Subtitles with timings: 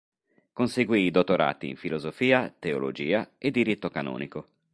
[0.51, 4.47] Conseguì i dottorati in filosofia, teologia e diritto canonico.